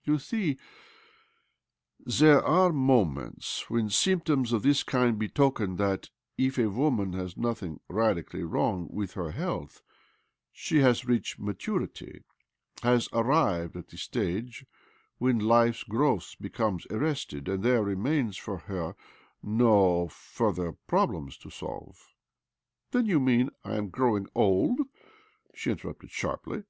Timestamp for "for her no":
18.36-20.08